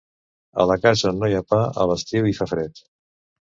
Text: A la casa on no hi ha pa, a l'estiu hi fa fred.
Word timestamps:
A 0.63 0.65
la 0.71 0.77
casa 0.85 1.11
on 1.11 1.21
no 1.25 1.31
hi 1.33 1.37
ha 1.41 1.43
pa, 1.51 1.61
a 1.85 1.87
l'estiu 1.93 2.29
hi 2.33 2.37
fa 2.41 2.51
fred. 2.57 2.87